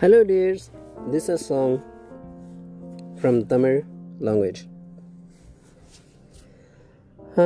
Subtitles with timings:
[0.00, 0.70] Hello, dears.
[1.10, 1.82] This is a song
[3.20, 3.82] from Tamil
[4.20, 4.68] language.
[7.36, 7.42] Ah,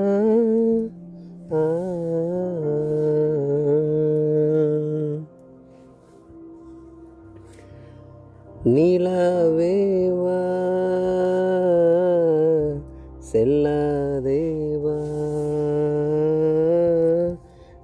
[8.66, 10.42] நிலவேவா
[13.32, 15.00] செல்லாதேவா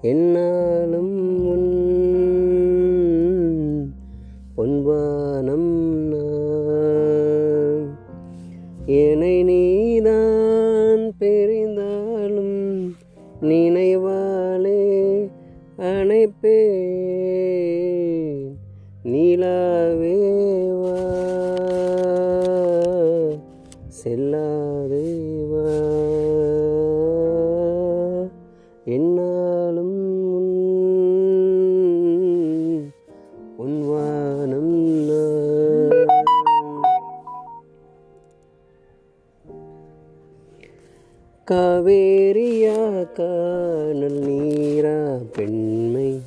[0.02, 1.16] என்னாலும்
[1.46, 1.68] உன்
[4.56, 5.72] பொன்வானம்
[6.06, 7.86] நான்.
[9.00, 12.58] என்னை நீதான் பெரிந்தாலும்
[13.42, 14.82] நினைவாலே
[15.90, 16.60] அணைப்பே
[19.04, 20.49] நீலாவேவா
[41.52, 46.20] காவேரியா காணல் நீரா பெண்மை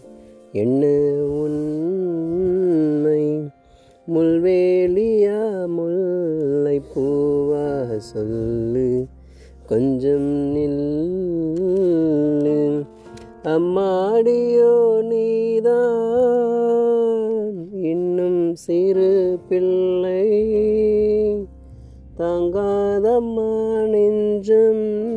[0.52, 0.86] என்ன
[1.28, 3.50] உண்மை.
[4.14, 9.06] முள்வேலியா முல்லை பூவா சொல்லு
[9.66, 12.84] கொஞ்சம் நில்லு.
[13.44, 16.12] அம்மாடியோ நீதான்
[17.72, 20.28] இன்னும் சிறு பிள்ளை.
[22.18, 25.11] தாங்காதம்மா நெஞ்சம்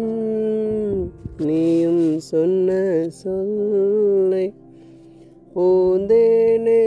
[1.37, 2.69] நீயும் சொன்ன
[3.09, 4.53] சொல்லை
[5.55, 6.83] பூந்தேனே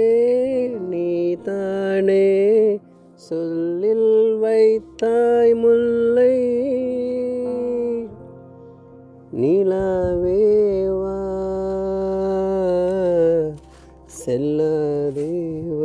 [0.90, 2.26] நீ தானே
[3.14, 6.36] சொல்லில் வைத்தாய் முல்லை.
[9.32, 11.18] நிலாவேவா
[14.24, 15.77] செல்லாதேவா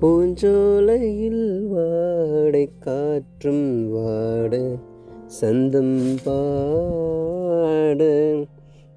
[0.00, 4.78] பூஞ்சோலையில் வாடை காற்றும் வாட
[5.26, 8.36] சந்தம் பாட.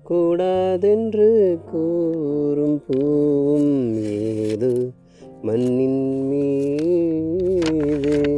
[0.03, 4.93] கூடாதென்று கூறும் பூவும் ஏது
[5.41, 8.37] மண்ணின் மீது?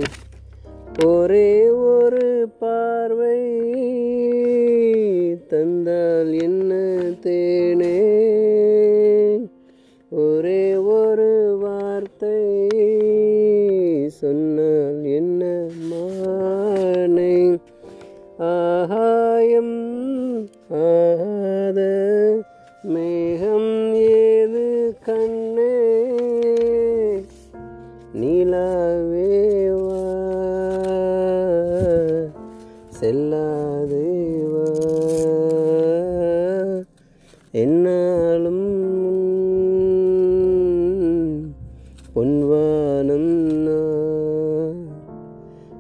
[1.06, 3.64] ஒரே ஒரு பார்வை
[5.48, 6.74] தந்தால் என்ன
[7.22, 7.94] தேனே?
[14.22, 15.42] சொன்னால் என்ன
[15.90, 17.60] மானை?
[18.38, 19.78] ஆகாயம்
[20.70, 21.80] ஆகாத
[22.84, 25.74] மேகம் ஏது கண்ணே?
[28.14, 30.02] நிலாவேவா
[33.00, 34.68] செல்லாதேவா
[37.52, 38.66] என்னாலும்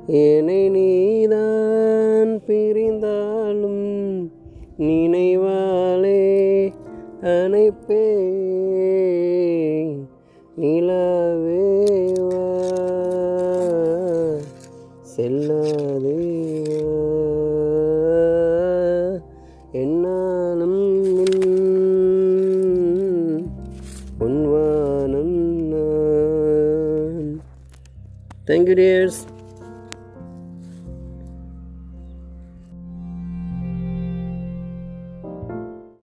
[0.08, 3.86] என்னை நீதான் பிரிந்தாலும்
[4.80, 6.20] நினைவாலே
[7.32, 8.04] அணைப்பே
[10.58, 12.44] நிலாவேவா
[15.14, 16.92] செல்லாதேவா
[19.74, 20.82] என்னாலும்
[24.20, 25.36] பொன்வானம்
[25.72, 27.32] நான்.
[28.48, 29.22] Thank you tears